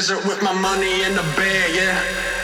[0.00, 1.92] Scissor with my money in the bag, yeah.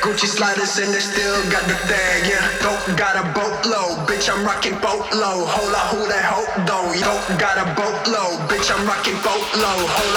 [0.04, 2.44] Gucci sliders and they still got the tag, yeah.
[2.60, 5.48] Don't got a boatload, bitch, I'm rocking boatload.
[5.48, 6.92] Hold up, who that hope though?
[7.00, 9.88] Don't got a boatload, bitch, I'm rocking boatload.
[9.88, 10.15] Hold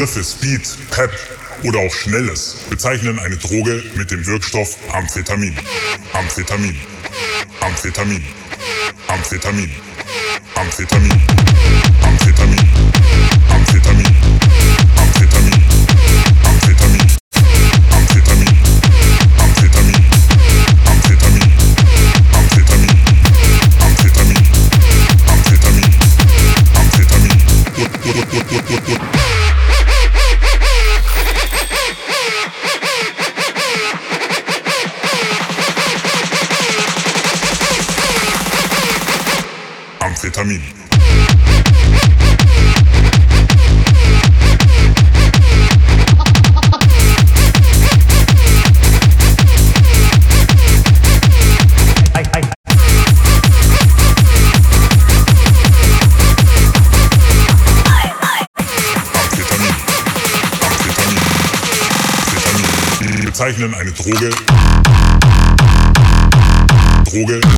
[0.00, 1.10] Begriffe Speed, Pep
[1.62, 5.54] oder auch Schnelles bezeichnen eine Droge mit dem Wirkstoff Amphetamin.
[6.14, 6.74] Amphetamin.
[7.60, 8.24] Amphetamin.
[9.08, 9.70] Amphetamin.
[10.54, 11.29] Amphetamin.
[64.02, 64.30] Droge.
[67.12, 67.49] Droge.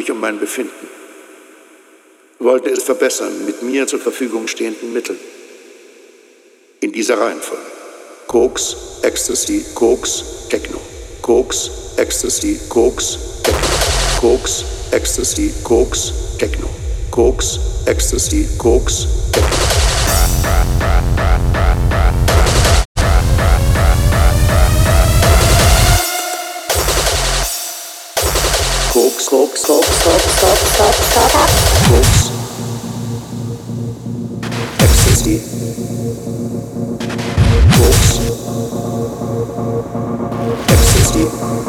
[0.00, 0.88] Mich um mein Befinden,
[2.38, 5.18] wollte es verbessern mit mir zur Verfügung stehenden Mitteln.
[6.80, 7.62] In dieser Reihenfolge.
[8.26, 10.80] Koks, Ecstasy, Koks, Techno.
[11.20, 13.68] Koks, Ecstasy, Koks, Techno.
[14.20, 16.70] Koks, Ecstasy, Koks, Techno.
[17.10, 19.19] Koks, Ecstasy, Koks, Techno.
[40.68, 41.59] Ecstasy.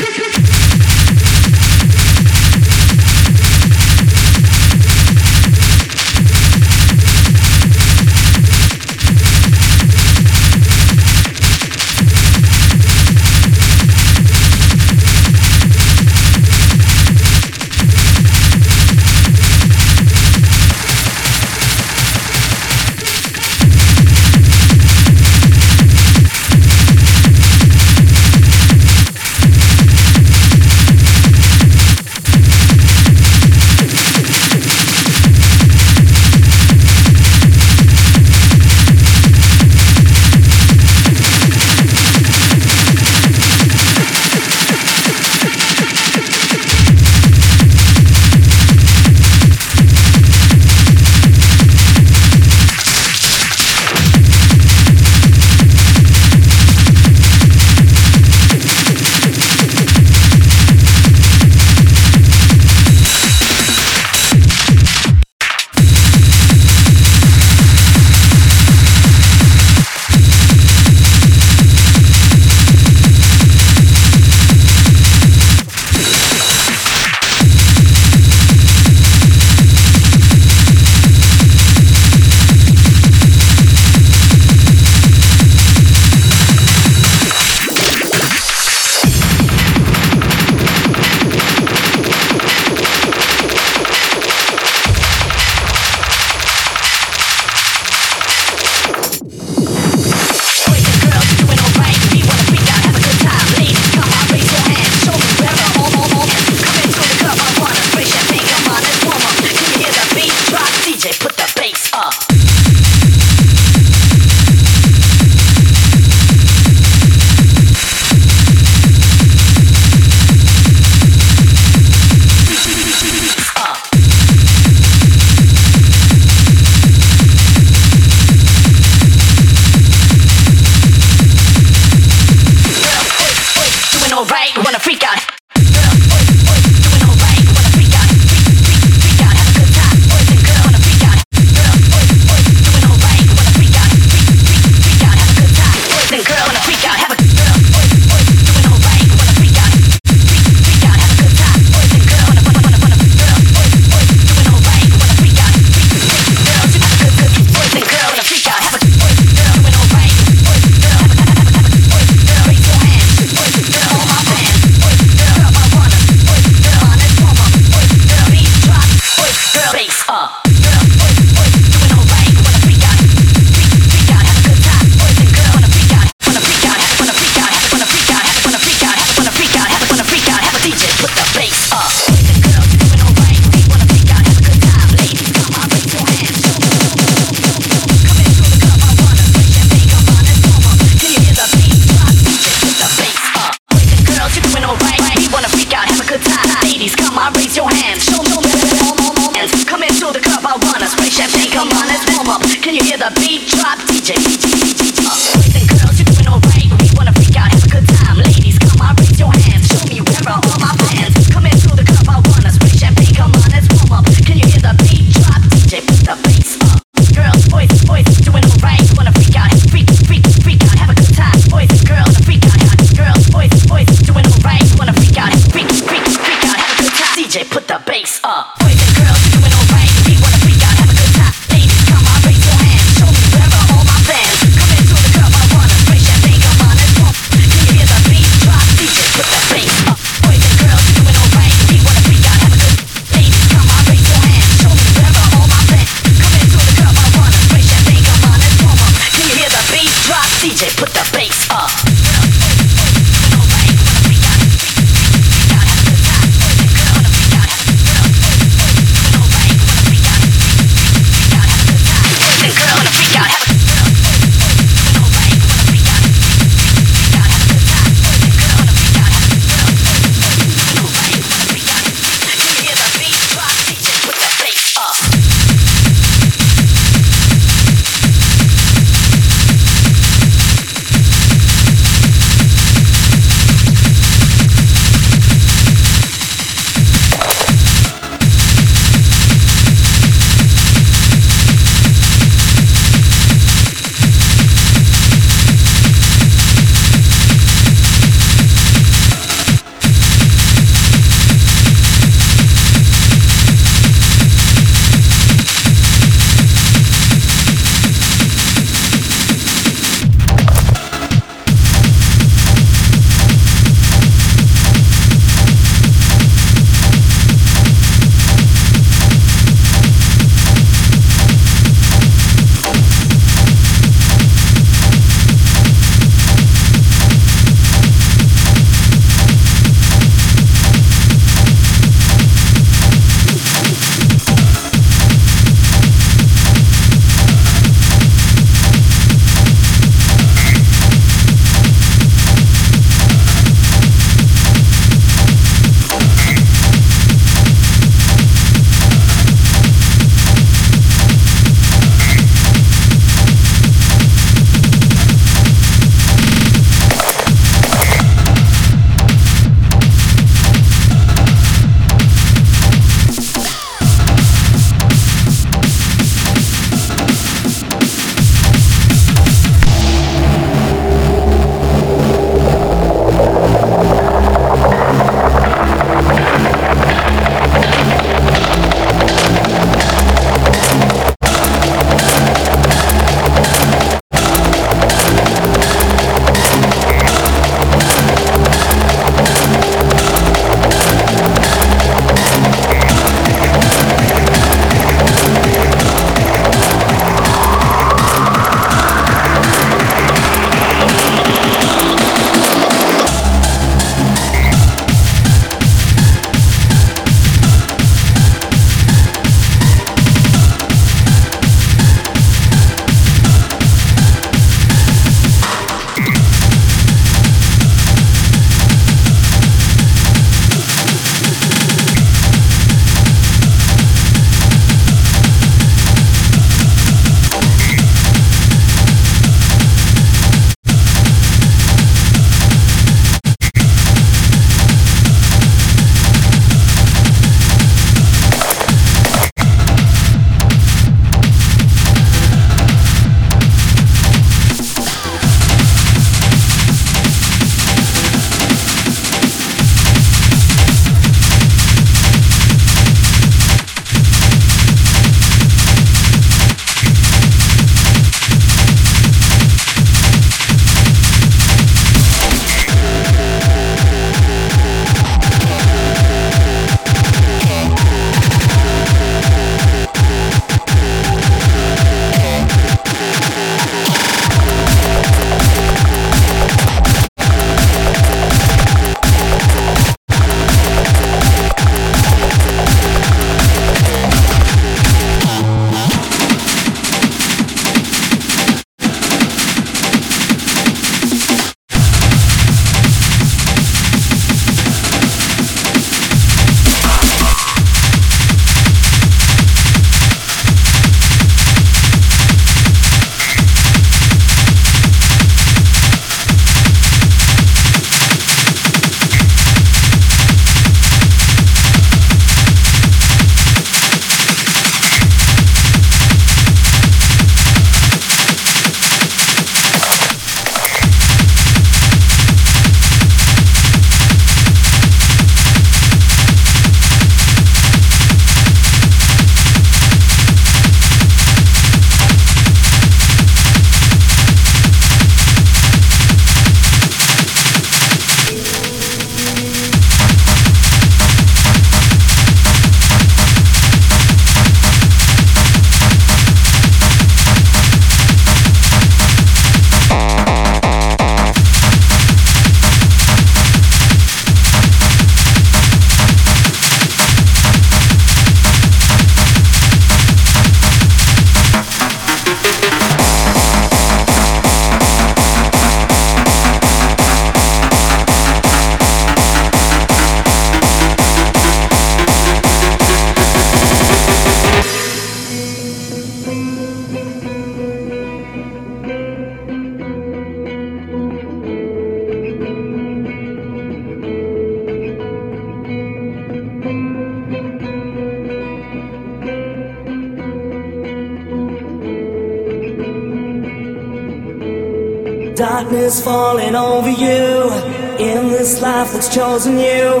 [598.48, 600.00] This life that's chosen you.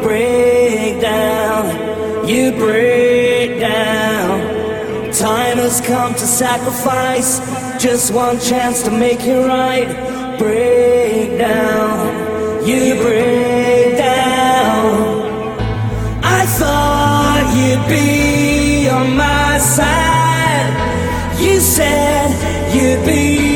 [0.00, 5.12] Break down, you break down.
[5.12, 7.30] Time has come to sacrifice
[7.78, 9.88] just one chance to make it right.
[10.38, 14.94] Break down, you break down.
[16.22, 20.72] I thought you'd be on my side.
[21.44, 22.30] You said
[22.74, 23.51] you'd be